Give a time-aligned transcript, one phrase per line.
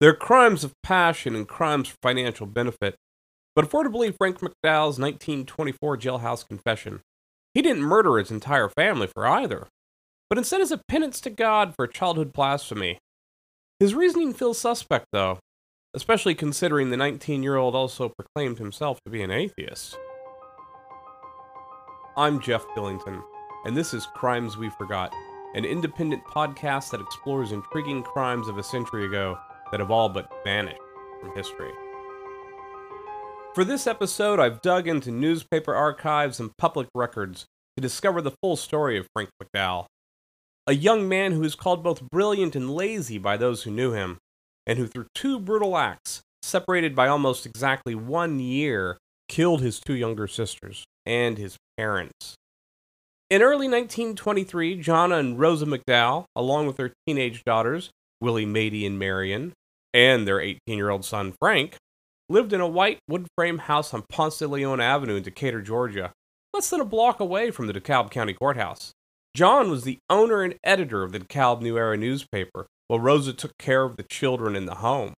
[0.00, 2.96] They're crimes of passion and crimes for financial benefit.
[3.54, 7.00] But if we're to believe Frank McDowell's 1924 jailhouse confession,
[7.52, 9.66] he didn't murder his entire family for either,
[10.30, 12.98] but instead as a penance to God for childhood blasphemy.
[13.78, 15.38] His reasoning feels suspect, though,
[15.92, 19.98] especially considering the 19 year old also proclaimed himself to be an atheist.
[22.16, 23.22] I'm Jeff Billington,
[23.66, 25.12] and this is Crimes We Forgot,
[25.54, 29.36] an independent podcast that explores intriguing crimes of a century ago
[29.70, 30.80] that have all but vanished
[31.20, 31.70] from history.
[33.54, 38.56] For this episode, I've dug into newspaper archives and public records to discover the full
[38.56, 39.86] story of Frank McDowell,
[40.66, 44.18] a young man who is called both brilliant and lazy by those who knew him,
[44.66, 49.94] and who, through two brutal acts, separated by almost exactly one year, killed his two
[49.94, 52.36] younger sisters and his parents.
[53.30, 58.98] In early 1923, Jonna and Rosa McDowell, along with their teenage daughters, Willie Mady and
[58.98, 59.52] Marion,
[59.92, 61.76] and their 18 year old son Frank,
[62.28, 66.12] lived in a white wood frame house on Ponce de Leon Avenue in Decatur, Georgia,
[66.54, 68.92] less than a block away from the DeKalb County Courthouse.
[69.34, 73.56] John was the owner and editor of the DeKalb New Era newspaper, while Rosa took
[73.58, 75.14] care of the children in the home.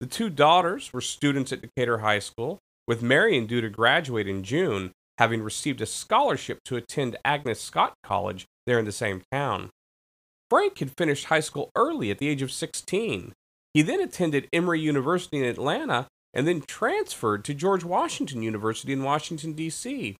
[0.00, 4.44] The two daughters were students at Decatur High School, with Marion due to graduate in
[4.44, 9.70] June, having received a scholarship to attend Agnes Scott College there in the same town.
[10.50, 13.32] Frank had finished high school early at the age of 16.
[13.76, 19.02] He then attended Emory University in Atlanta and then transferred to George Washington University in
[19.02, 20.16] Washington, D.C.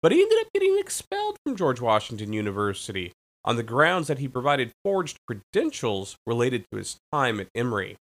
[0.00, 3.12] But he ended up getting expelled from George Washington University
[3.44, 7.98] on the grounds that he provided forged credentials related to his time at Emory.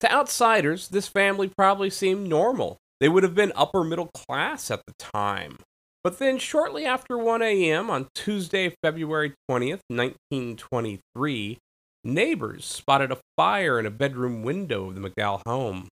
[0.00, 2.78] To outsiders, this family probably seemed normal.
[2.98, 5.58] They would have been upper middle class at the time.
[6.02, 7.90] But then, shortly after 1 a.m.
[7.90, 11.58] on Tuesday, February 20th, 1923,
[12.06, 15.88] neighbors spotted a fire in a bedroom window of the McDowell home.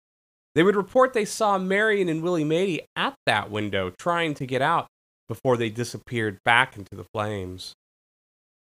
[0.55, 4.63] They would report they saw Marion and Willie Mady at that window trying to get
[4.63, 4.87] out
[5.29, 7.73] before they disappeared back into the flames.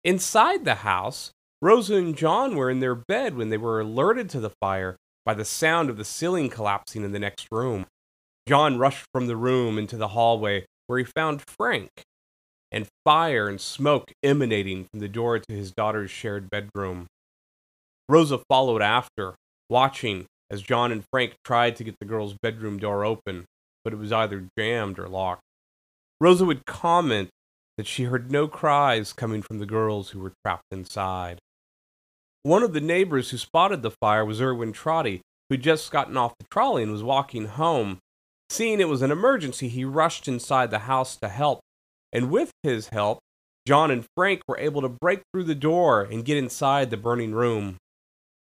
[0.05, 4.41] Inside the house, Rosa and John were in their bed when they were alerted to
[4.41, 7.87] the fire by the sound of the ceiling collapsing in the next room.
[8.49, 11.91] John rushed from the room into the hallway where he found Frank
[12.73, 17.07] and fire and smoke emanating from the door to his daughter's shared bedroom.
[18.13, 19.37] Rosa followed after,
[19.71, 23.47] watching as John and Frank tried to get the girl's bedroom door open,
[23.85, 25.41] but it was either jammed or locked.
[26.21, 27.31] Rosa would comment
[27.79, 31.39] that she heard no cries coming from the girls who were trapped inside.
[32.43, 36.35] One of the neighbors who spotted the fire was Irwin Trotty, who'd just gotten off
[36.39, 37.99] the trolley and was walking home.
[38.51, 41.61] Seeing it was an emergency, he rushed inside the house to help,
[42.13, 43.21] and with his help,
[43.67, 47.33] John and Frank were able to break through the door and get inside the burning
[47.33, 47.79] room.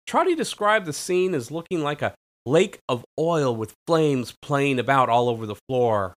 [0.05, 2.13] Trotty described the scene as looking like a
[2.45, 6.13] lake of oil with flames playing about all over the floor.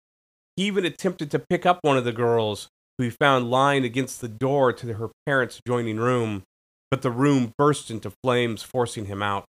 [0.57, 4.21] He even attempted to pick up one of the girls, who he found lying against
[4.21, 6.45] the door to her parents' adjoining room,
[6.91, 9.45] but the room burst into flames, forcing him out.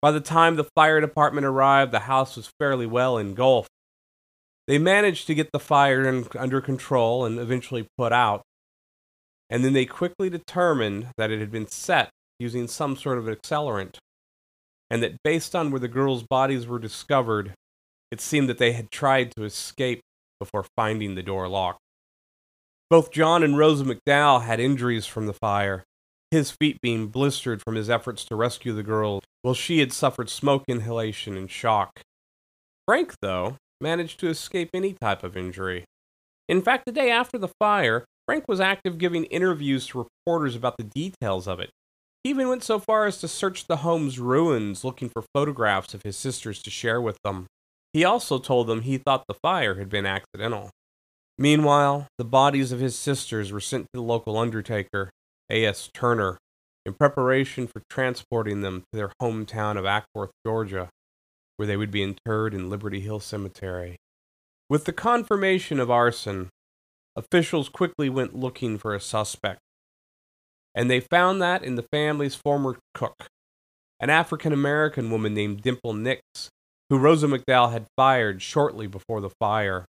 [0.00, 3.70] By the time the fire department arrived, the house was fairly well engulfed.
[4.66, 6.06] They managed to get the fire
[6.38, 8.42] under control and eventually put out.
[9.50, 13.96] And then they quickly determined that it had been set using some sort of accelerant,
[14.90, 17.54] and that based on where the girls' bodies were discovered,
[18.10, 20.00] it seemed that they had tried to escape
[20.40, 21.80] before finding the door locked.
[22.90, 25.84] Both John and Rosa McDowell had injuries from the fire,
[26.30, 30.30] his feet being blistered from his efforts to rescue the girl, while she had suffered
[30.30, 32.00] smoke inhalation and shock.
[32.86, 35.84] Frank, though, managed to escape any type of injury.
[36.48, 40.76] In fact, the day after the fire, Frank was active giving interviews to reporters about
[40.78, 41.70] the details of it,
[42.22, 46.02] he even went so far as to search the home's ruins looking for photographs of
[46.02, 47.46] his sisters to share with them.
[47.92, 50.70] He also told them he thought the fire had been accidental.
[51.38, 55.10] Meanwhile, the bodies of his sisters were sent to the local undertaker,
[55.50, 55.88] A.S.
[55.94, 56.38] Turner,
[56.84, 60.88] in preparation for transporting them to their hometown of Acworth, Georgia,
[61.56, 63.96] where they would be interred in Liberty Hill Cemetery.
[64.68, 66.50] With the confirmation of arson,
[67.14, 69.60] officials quickly went looking for a suspect
[70.78, 73.26] and they found that in the family's former cook,
[73.98, 76.22] an African American woman named Dimple Nix,
[76.88, 79.86] who Rosa McDowell had fired shortly before the fire.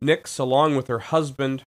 [0.00, 1.64] Nix, along with her husband,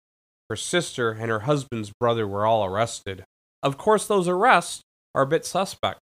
[0.50, 3.22] her sister, and her husband's brother, were all arrested.
[3.62, 4.82] Of course, those arrests
[5.14, 6.00] are a bit suspect,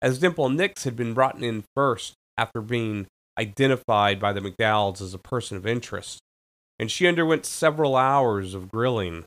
[0.00, 5.12] as Dimple Nix had been brought in first after being identified by the McDowells as
[5.12, 6.20] a person of interest,
[6.78, 9.24] and she underwent several hours of grilling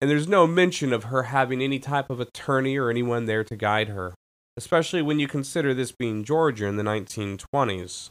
[0.00, 3.56] and there's no mention of her having any type of attorney or anyone there to
[3.56, 4.14] guide her.
[4.56, 8.10] especially when you consider this being Georgia in the 1920s.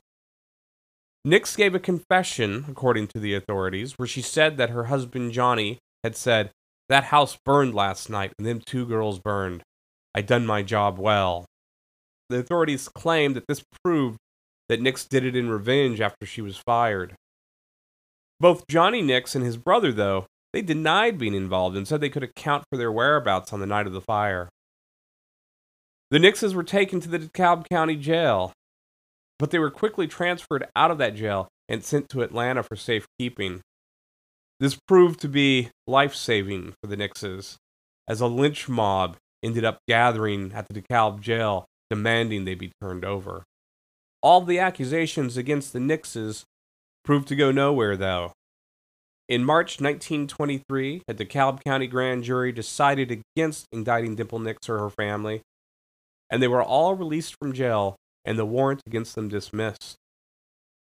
[1.24, 5.77] Nix gave a confession, according to the authorities, where she said that her husband Johnny
[6.03, 6.50] had said,
[6.88, 9.62] That house burned last night, and them two girls burned.
[10.15, 11.45] I done my job well.
[12.30, 14.18] The authorities claimed that this proved
[14.69, 17.13] that Nix did it in revenge after she was fired.
[18.39, 22.24] Both Johnny Nix and his brother, though, they denied being involved and said they could
[22.24, 24.50] account for their whereabouts on the night of the fire.
[26.12, 28.51] The Nixes were taken to the DeKalb County Jail,
[29.38, 33.62] but they were quickly transferred out of that jail and sent to Atlanta for safekeeping.
[34.60, 37.57] This proved to be life saving for the Nixes,
[38.07, 43.06] as a lynch mob ended up gathering at the DeKalb jail demanding they be turned
[43.06, 43.44] over.
[44.22, 46.44] All the accusations against the Nixes
[47.06, 48.34] proved to go nowhere, though.
[49.30, 54.90] In March 1923, a DeKalb County grand jury decided against indicting Dimple Nix or her
[54.90, 55.44] family,
[56.31, 57.96] and they were all released from jail
[58.26, 59.98] and the warrant against them dismissed.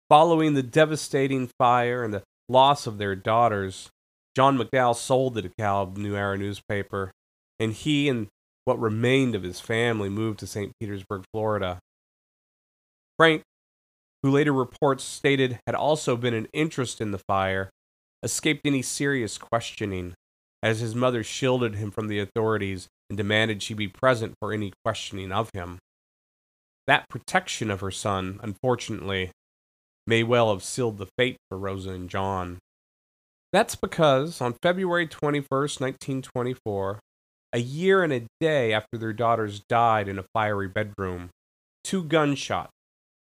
[0.10, 3.92] Following the devastating fire and the loss of their daughters,
[4.36, 7.12] John McDowell sold the DeKalb New Era newspaper,
[7.60, 8.30] and he and
[8.66, 10.72] what remained of his family moved to St.
[10.80, 11.78] Petersburg, Florida.
[13.16, 13.44] Frank,
[14.24, 17.70] who later reports stated had also been an interest in the fire,
[18.24, 20.14] escaped any serious questioning,
[20.64, 24.72] as his mother shielded him from the authorities and demanded she be present for any
[24.84, 25.78] questioning of him.
[26.88, 29.32] That protection of her son, unfortunately,
[30.08, 32.58] may well have sealed the fate for Rosa and John.
[33.52, 37.00] That's because on February 21st, 1924,
[37.54, 41.30] a year and a day after their daughters died in a fiery bedroom,
[41.84, 42.72] two gunshots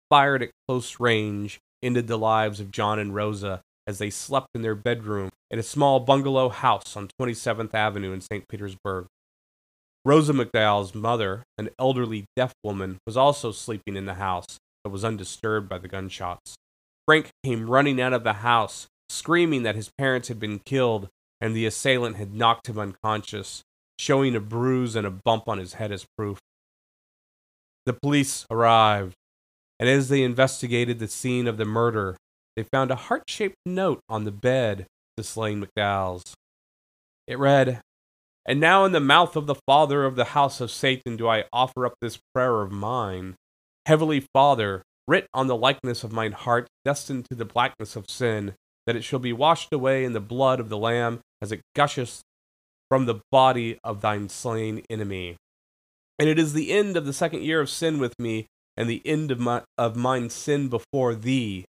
[0.09, 4.61] fired at close range ended the lives of John and Rosa as they slept in
[4.61, 8.47] their bedroom in a small bungalow house on 27th Avenue in St.
[8.47, 9.07] Petersburg.
[10.05, 14.57] Rosa McDowell's mother, an elderly deaf woman, was also sleeping in the house
[14.87, 16.55] but was undisturbed by the gunshots.
[17.05, 21.09] Frank came running out of the house, screaming that his parents had been killed
[21.41, 23.63] and the assailant had knocked him unconscious,
[23.99, 26.39] showing a bruise and a bump on his head as proof.
[27.85, 29.13] The police arrived,
[29.77, 32.15] and as they investigated the scene of the murder,
[32.57, 34.87] they found a heart shaped note on the bed of
[35.17, 36.33] the slain McDowells.
[37.27, 37.81] It read,
[38.47, 41.43] And now in the mouth of the Father of the house of Satan do I
[41.53, 43.35] offer up this prayer of mine.
[43.85, 48.55] Heavenly Father, writ on the likeness of mine heart, destined to the blackness of sin,
[48.87, 52.21] that it shall be washed away in the blood of the Lamb as it gusheth
[52.89, 55.35] from the body of thine slain enemy.
[56.17, 59.03] And it is the end of the second year of sin with me, and the
[59.05, 61.65] end of, my, of mine sin before thee.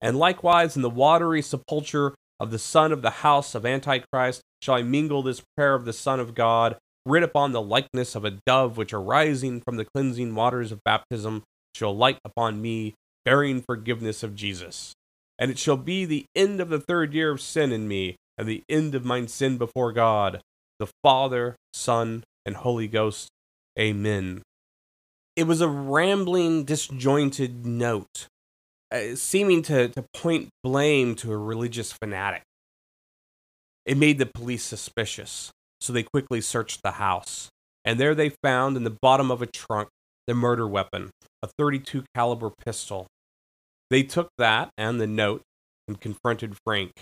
[0.00, 4.74] And likewise in the watery sepulchre of the son of the house of Antichrist shall
[4.74, 6.76] I mingle this prayer of the Son of God,
[7.06, 11.42] writ upon the likeness of a dove which arising from the cleansing waters of baptism
[11.74, 12.94] shall light upon me,
[13.24, 14.92] bearing forgiveness of Jesus.
[15.38, 18.46] And it shall be the end of the third year of sin in me, and
[18.46, 20.40] the end of mine sin before God,
[20.78, 23.28] the Father, Son, and Holy Ghost.
[23.78, 24.42] Amen.
[25.36, 28.26] It was a rambling, disjointed note,
[28.92, 32.42] uh, seeming to, to point blame to a religious fanatic.
[33.86, 35.50] It made the police suspicious,
[35.80, 37.48] so they quickly searched the house.
[37.84, 39.88] And there they found in the bottom of a trunk
[40.26, 41.10] the murder weapon,
[41.42, 43.06] a 32 caliber pistol.
[43.88, 45.42] They took that and the note
[45.88, 46.92] and confronted Frank,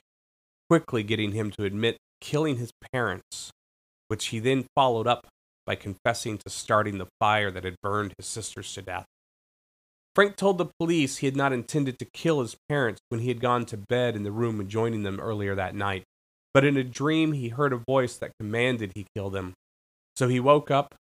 [0.70, 3.52] quickly getting him to admit killing his parents
[4.08, 5.28] which he then followed up
[5.66, 9.04] by confessing to starting the fire that had burned his sisters to death.
[10.18, 13.40] Frank told the police he had not intended to kill his parents when he had
[13.40, 16.02] gone to bed in the room adjoining them earlier that night,
[16.52, 19.54] but in a dream he heard a voice that commanded he kill them.
[20.16, 20.96] So he woke up,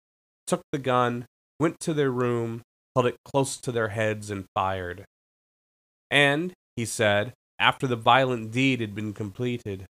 [0.46, 1.28] took the gun,
[1.62, 2.62] went to their room,
[2.94, 5.06] held it close to their heads, and fired.
[6.12, 9.86] And, he said, after the violent deed had been completed,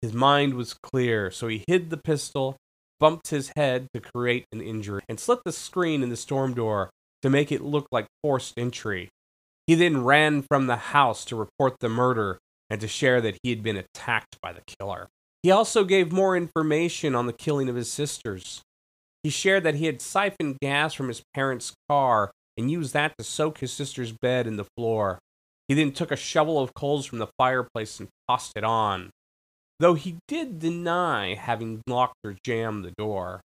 [0.00, 2.56] his mind was clear, so he hid the pistol,
[2.98, 6.88] bumped his head to create an injury, and slit the screen in the storm door
[7.22, 9.08] to make it look like forced entry.
[9.66, 12.38] He then ran from the house to report the murder
[12.70, 15.08] and to share that he had been attacked by the killer.
[15.42, 18.62] He also gave more information on the killing of his sisters.
[19.22, 23.24] He shared that he had siphoned gas from his parents' car and used that to
[23.24, 25.18] soak his sister's bed in the floor.
[25.68, 29.10] He then took a shovel of coals from the fireplace and tossed it on
[29.80, 33.40] though he did deny having locked or jammed the door.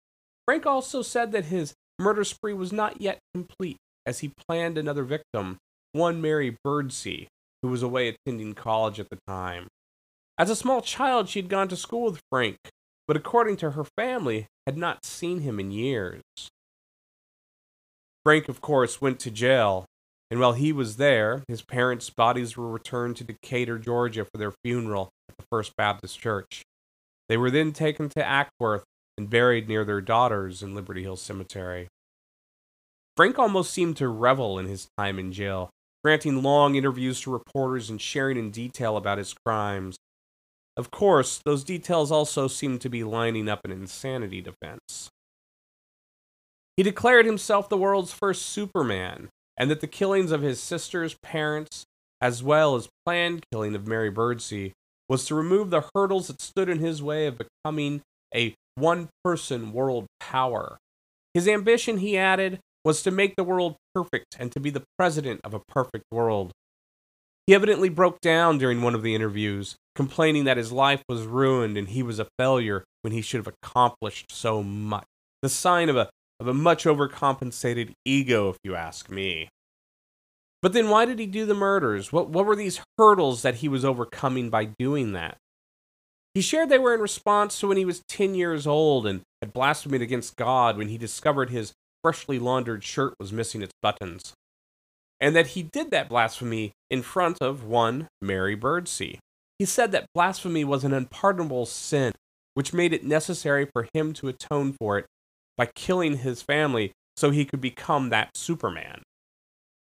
[0.44, 3.76] Frank also said that his murder spree was not yet complete,
[4.06, 5.58] as he planned another victim,
[5.92, 7.28] one Mary Birdsey,
[7.62, 9.68] who was away attending college at the time.
[10.38, 12.58] As a small child, she had gone to school with Frank,
[13.06, 16.22] but according to her family, had not seen him in years.
[18.24, 19.86] Frank, of course, went to jail,
[20.30, 24.52] and while he was there, his parents' bodies were returned to Decatur, Georgia for their
[24.62, 26.62] funeral at the First Baptist Church.
[27.28, 28.84] They were then taken to Acworth
[29.18, 31.88] and buried near their daughters in Liberty Hill Cemetery.
[33.16, 35.70] Frank almost seemed to revel in his time in jail,
[36.04, 39.96] granting long interviews to reporters and sharing in detail about his crimes.
[40.76, 45.10] Of course, those details also seemed to be lining up an insanity defense.
[46.76, 51.84] He declared himself the world's first Superman, and that the killings of his sister's parents,
[52.20, 54.70] as well as planned killing of Mary Birdsey,
[55.08, 59.72] was to remove the hurdles that stood in his way of becoming a one person
[59.72, 60.78] world power.
[61.34, 65.40] His ambition, he added, was to make the world perfect and to be the president
[65.44, 66.52] of a perfect world.
[67.46, 71.78] He evidently broke down during one of the interviews, complaining that his life was ruined
[71.78, 75.06] and he was a failure when he should have accomplished so much.
[75.42, 79.48] The sign of a, of a much overcompensated ego, if you ask me.
[80.60, 82.12] But then why did he do the murders?
[82.12, 85.38] What, what were these hurdles that he was overcoming by doing that?
[86.34, 89.52] He shared they were in response to when he was 10 years old and had
[89.52, 94.32] blasphemed against God when he discovered his freshly laundered shirt was missing its buttons.
[95.20, 99.18] And that he did that blasphemy in front of one Mary Birdsey.
[99.58, 102.12] He said that blasphemy was an unpardonable sin,
[102.54, 105.06] which made it necessary for him to atone for it
[105.56, 109.02] by killing his family so he could become that Superman.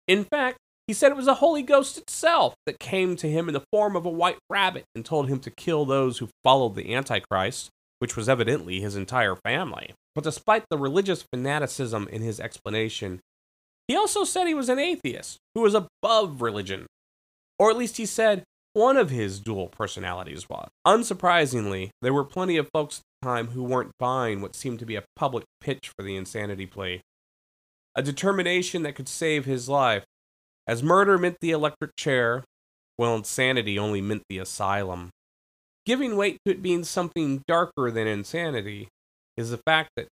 [0.07, 0.57] In fact,
[0.87, 3.95] he said it was the Holy Ghost itself that came to him in the form
[3.95, 8.15] of a white rabbit and told him to kill those who followed the Antichrist, which
[8.15, 9.93] was evidently his entire family.
[10.15, 13.19] But despite the religious fanaticism in his explanation,
[13.87, 16.85] he also said he was an atheist who was above religion.
[17.59, 20.69] Or at least he said one of his dual personalities was.
[20.85, 24.85] Unsurprisingly, there were plenty of folks at the time who weren't buying what seemed to
[24.85, 27.01] be a public pitch for the insanity plea.
[27.95, 30.03] A determination that could save his life
[30.67, 32.43] as murder meant the electric chair,
[32.97, 35.09] while insanity only meant the asylum.
[35.85, 38.89] Giving weight to it being something darker than insanity
[39.37, 40.07] is the fact that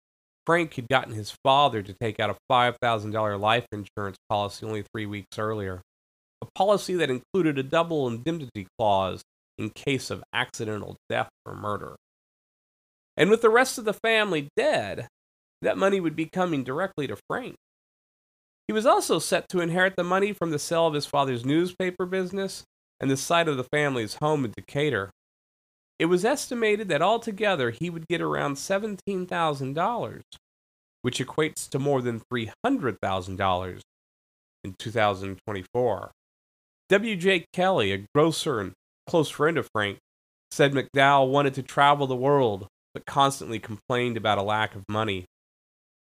[0.44, 5.06] Frank had gotten his father to take out a $5,000 life insurance policy only three
[5.06, 5.80] weeks earlier.
[6.42, 9.23] A policy that included a double indemnity clause
[9.56, 11.94] in case of accidental death or murder.
[13.16, 15.06] And with the rest of the family dead,
[15.61, 17.54] that money would be coming directly to Frank.
[18.66, 22.07] He was also set to inherit the money from the sale of his father's newspaper
[22.07, 22.64] business
[23.00, 25.11] and the site of the family's home in Decatur.
[25.99, 30.23] It was estimated that altogether he would get around $17,000,
[31.02, 33.81] which equates to more than $300,000
[34.64, 36.11] in 2024.
[36.88, 37.45] W.J.
[37.52, 38.73] Kelly, a grocer and
[39.09, 39.99] close friend of Frank,
[40.50, 45.25] said McDowell wanted to travel the world, but constantly complained about a lack of money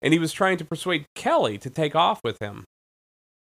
[0.03, 2.65] and he was trying to persuade Kelly to take off with him.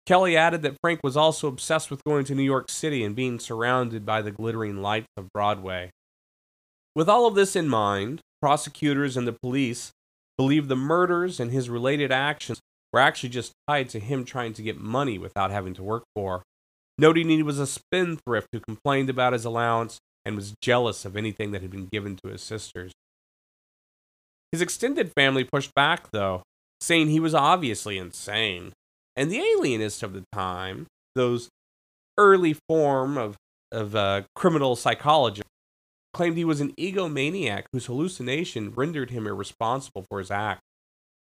[0.07, 3.39] Kelly added that Frank was also obsessed with going to New York City and being
[3.39, 5.91] surrounded by the glittering lights of Broadway.
[6.95, 9.93] With all of this in mind, prosecutors and the police
[10.39, 12.59] believed the murders and his related actions
[12.93, 16.43] were actually just tied to him trying to get money without having to work for,
[16.97, 21.51] noting he was a spendthrift who complained about his allowance and was jealous of anything
[21.51, 22.93] that had been given to his sisters.
[24.53, 26.43] His extended family pushed back, though,
[26.81, 28.73] saying he was obviously insane.
[29.17, 31.49] And the alienists of the time, those
[32.17, 33.37] early form of,
[33.73, 35.43] of uh, criminal psychology,
[36.15, 40.61] claimed he was an egomaniac whose hallucination rendered him irresponsible for his act.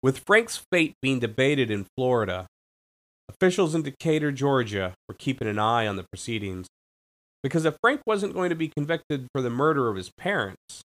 [0.02, 2.46] With Frank's fate being debated in Florida,
[3.28, 6.66] officials in Decatur, Georgia, were keeping an eye on the proceedings.
[7.42, 10.82] Because if Frank wasn't going to be convicted for the murder of his parents,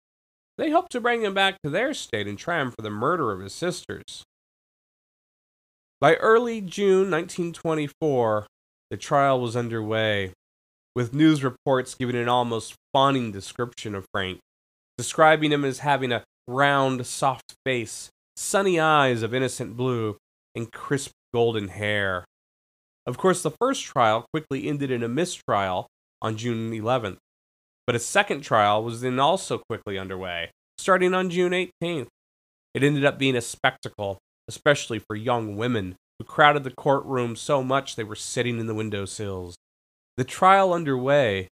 [0.56, 3.32] they hoped to bring him back to their state and try him for the murder
[3.32, 4.24] of his sisters.
[6.00, 8.46] By early June 1924,
[8.90, 10.32] the trial was underway,
[10.94, 14.38] with news reports giving an almost fawning description of Frank,
[14.98, 20.16] describing him as having a round, soft face, sunny eyes of innocent blue,
[20.54, 22.24] and crisp golden hair.
[23.06, 25.88] Of course, the first trial quickly ended in a mistrial
[26.22, 27.18] on June 11th.
[27.86, 32.08] But a second trial was then also quickly underway, starting on June 18th.
[32.74, 37.62] It ended up being a spectacle, especially for young women who crowded the courtroom so
[37.62, 39.56] much they were sitting in the window sills.
[40.16, 41.48] The trial underway,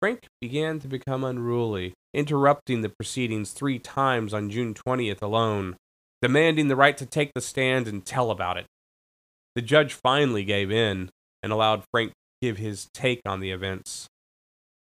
[0.00, 5.76] Frank began to become unruly, interrupting the proceedings three times on June 20th alone,
[6.22, 8.66] demanding the right to take the stand and tell about it.
[9.54, 11.10] The judge finally gave in
[11.42, 14.06] and allowed Frank to give his take on the events.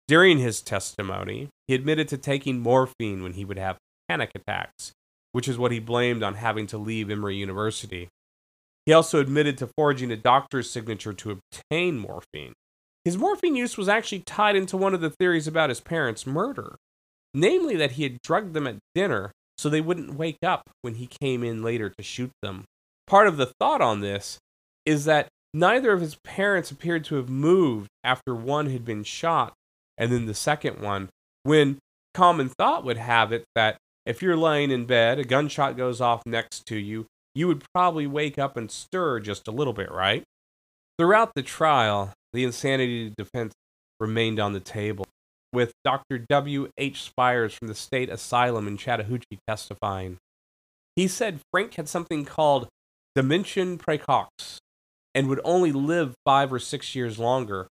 [0.07, 4.91] During his testimony, he admitted to taking morphine when he would have panic attacks,
[5.31, 8.09] which is what he blamed on having to leave Emory University.
[8.85, 12.53] He also admitted to forging a doctor's signature to obtain morphine.
[13.03, 16.75] His morphine use was actually tied into one of the theories about his parents' murder,
[17.33, 21.07] namely that he had drugged them at dinner so they wouldn't wake up when he
[21.07, 22.65] came in later to shoot them.
[23.07, 24.37] Part of the thought on this
[24.85, 29.53] is that neither of his parents appeared to have moved after one had been shot
[29.97, 31.09] and then the second one,
[31.43, 31.79] when
[32.13, 36.21] common thought would have it that if you're laying in bed, a gunshot goes off
[36.25, 40.23] next to you, you would probably wake up and stir just a little bit, right?
[40.97, 43.53] Throughout the trial, the insanity defense
[43.99, 45.05] remained on the table,
[45.51, 46.17] with Dr.
[46.17, 46.69] W.
[46.77, 47.03] H.
[47.03, 50.17] Spires from the state asylum in Chattahoochee testifying.
[50.95, 52.67] He said Frank had something called
[53.15, 54.57] dementia praecox
[55.13, 57.67] and would only live five or six years longer.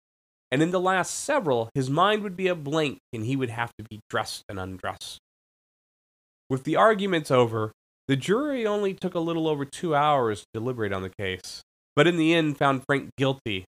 [0.53, 3.71] And in the last several, his mind would be a blank and he would have
[3.79, 5.17] to be dressed and undressed.
[6.47, 7.71] With the arguments over,
[8.07, 11.63] the jury only took a little over two hours to deliberate on the case,
[11.95, 13.65] but in the end found Frank guilty,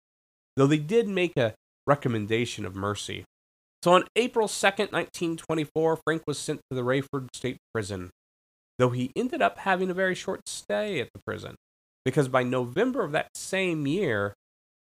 [0.58, 1.54] though they did make a
[1.88, 3.24] recommendation of mercy.
[3.82, 8.10] So on April 2nd, 1924, Frank was sent to the Raiford State Prison,
[8.78, 11.56] though he ended up having a very short stay at the prison,
[12.04, 14.34] because by November of that same year,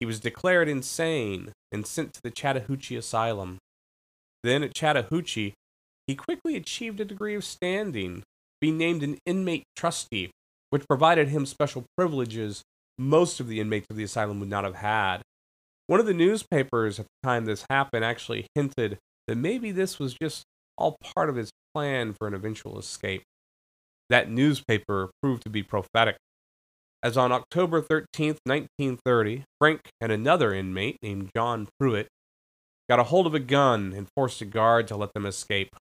[0.00, 3.58] he was declared insane and sent to the Chattahoochee Asylum.
[4.42, 5.54] Then at Chattahoochee,
[6.06, 8.22] he quickly achieved a degree of standing,
[8.60, 10.30] being named an inmate trustee,
[10.70, 12.62] which provided him special privileges
[12.96, 15.18] most of the inmates of the asylum would not have had.
[15.86, 20.14] One of the newspapers at the time this happened actually hinted that maybe this was
[20.14, 20.44] just
[20.76, 23.22] all part of his plan for an eventual escape.
[24.10, 26.16] That newspaper proved to be prophetic,
[27.02, 32.08] as on October 13, 1930, Frank and another inmate named John Pruitt
[32.88, 35.76] got a hold of a gun and forced a guard to let them escape.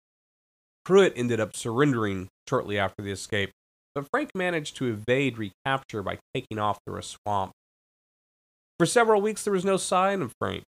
[0.85, 3.51] Pruitt ended up surrendering shortly after the escape,
[3.95, 7.51] but Frank managed to evade recapture by taking off through a swamp.
[8.77, 10.63] For several weeks, there was no sign of Frank,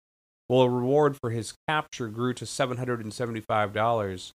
[0.46, 4.30] while a reward for his capture grew to $775,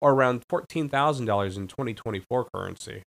[0.00, 3.02] or around $14,000 in 2024 currency.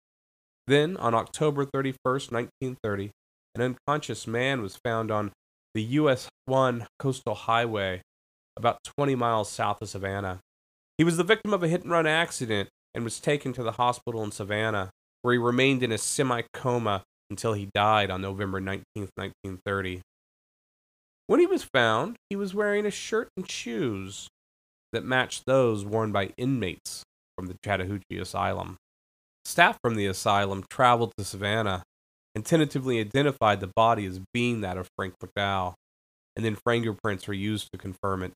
[0.67, 3.11] Then, on October 31, 1930,
[3.55, 5.33] an unconscious man was found on
[5.75, 8.03] the US 1 coastal highway
[8.57, 10.41] about 20 miles south of Savannah.
[10.99, 13.73] He was the victim of a hit and run accident and was taken to the
[13.73, 14.91] hospital in Savannah,
[15.23, 20.01] where he remained in a semi coma until he died on November 19, 1930.
[21.27, 24.29] When he was found, he was wearing a shirt and shoes
[24.93, 27.03] that matched those worn by inmates
[27.37, 28.77] from the Chattahoochee Asylum.
[29.47, 31.85] Staff from the asylum traveled to Savannah
[32.35, 35.75] and tentatively identified the body as being that of Frank McDowell,
[36.35, 38.33] and then fingerprints were used to confirm it.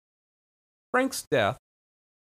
[0.93, 1.59] Frank's death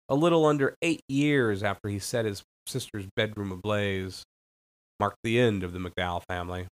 [0.07, 4.23] a little under eight years after he set his sister's bedroom ablaze,
[5.01, 6.67] marked the end of the McDowell family.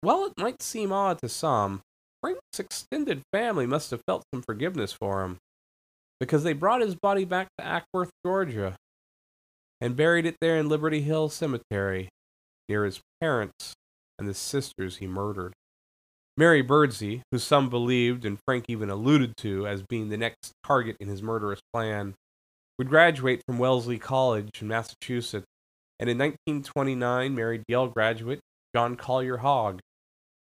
[0.00, 1.82] While it might seem odd to some,
[2.22, 5.36] Frank's extended family must have felt some forgiveness for him,
[6.18, 8.76] because they brought his body back to Acworth, Georgia,
[9.80, 12.08] and buried it there in Liberty Hill Cemetery,
[12.68, 13.74] near his parents
[14.18, 15.52] and the sisters he murdered.
[16.36, 20.96] Mary Birdsey, who some believed and Frank even alluded to as being the next target
[20.98, 22.14] in his murderous plan,
[22.76, 25.46] would graduate from Wellesley College in Massachusetts,
[26.00, 28.40] and in 1929 married Yale graduate
[28.74, 29.78] John Collier Hogg.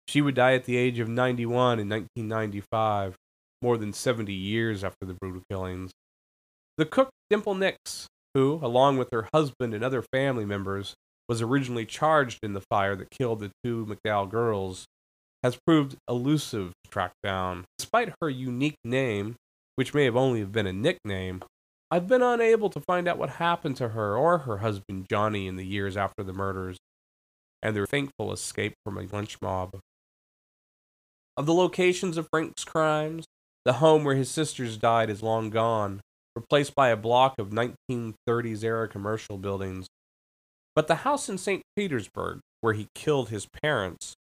[0.08, 3.14] She would die at the age of 91 in 1995,
[3.60, 5.90] more than 70 years after the brutal killings.
[6.78, 10.94] The cook Dimple Nix, who, along with her husband and other family members,
[11.28, 14.84] was originally charged in the fire that killed the two McDowell girls,
[15.42, 17.64] has proved elusive to track down.
[17.78, 19.36] Despite her unique name,
[19.76, 21.42] which may have only been a nickname,
[21.90, 25.56] I've been unable to find out what happened to her or her husband Johnny in
[25.56, 26.76] the years after the murders
[27.62, 29.78] and their thankful escape from a lynch mob.
[31.36, 33.24] Of the locations of Frank's crimes,
[33.64, 36.00] the home where his sisters died is long gone,
[36.36, 39.86] replaced by a block of 1930s era commercial buildings.
[40.74, 41.62] But the house in St.
[41.76, 44.14] Petersburg, where he killed his parents,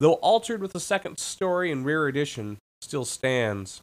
[0.00, 3.80] though altered with a second story and rear addition, still stands.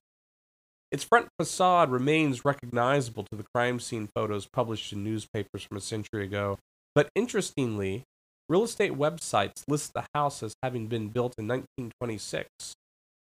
[0.92, 5.82] Its front facade remains recognizable to the crime scene photos published in newspapers from a
[5.82, 6.58] century ago,
[6.96, 8.04] but interestingly,
[8.50, 12.50] real estate websites list the house as having been built in 1926,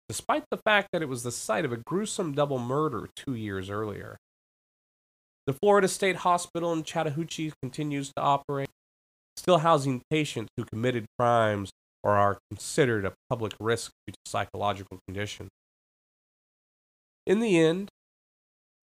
[0.08, 3.70] despite the fact that it was the site of a gruesome double murder two years
[3.70, 4.18] earlier.
[5.50, 8.70] The Florida State Hospital in Chattahoochee continues to operate,
[9.36, 11.72] still housing patients who committed crimes
[12.04, 15.50] or are considered a public risk due to psychological conditions.
[17.26, 17.90] In the end,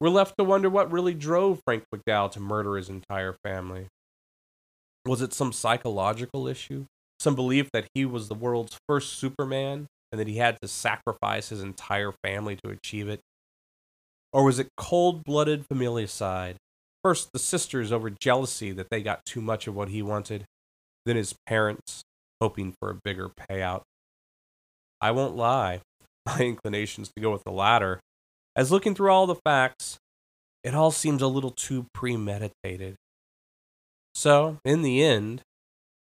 [0.00, 3.86] we're left to wonder what really drove Frank McDowell to murder his entire family.
[5.04, 6.86] Was it some psychological issue?
[7.20, 11.50] Some belief that he was the world's first Superman and that he had to sacrifice
[11.50, 13.20] his entire family to achieve it?
[14.32, 16.56] Or was it cold blooded familicide?
[17.02, 20.44] First, the sisters over jealousy that they got too much of what he wanted,
[21.04, 22.02] then his parents
[22.40, 23.82] hoping for a bigger payout.
[25.00, 25.80] I won't lie,
[26.26, 28.00] my inclination's to go with the latter,
[28.56, 29.98] as looking through all the facts,
[30.64, 32.96] it all seems a little too premeditated.
[34.14, 35.42] So, in the end,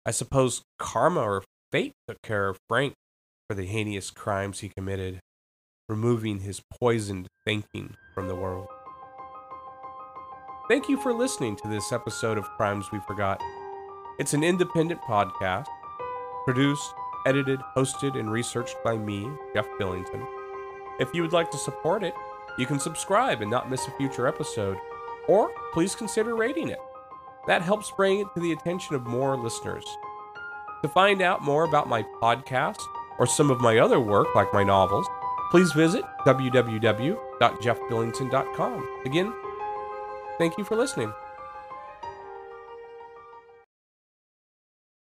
[0.07, 1.43] I suppose karma or
[1.73, 2.95] fate took care of Frank
[3.49, 5.19] for the heinous crimes he committed,
[5.89, 8.69] removing his poisoned thinking from the world.
[10.69, 13.43] Thank you for listening to this episode of Crimes We Forgot.
[14.19, 15.67] It's an independent podcast,
[16.45, 16.93] produced,
[17.25, 20.27] edited, hosted, and researched by me, Jeff Billington.
[21.01, 22.13] If you would like to support it,
[22.59, 24.77] you can subscribe and not miss a future episode,
[25.27, 26.81] or please consider rating it.
[27.47, 29.85] That helps bring it to the attention of more listeners.
[30.83, 32.81] To find out more about my podcast
[33.19, 35.07] or some of my other work, like my novels,
[35.51, 38.89] please visit www.jeffbillington.com.
[39.05, 39.33] Again,
[40.39, 41.13] thank you for listening.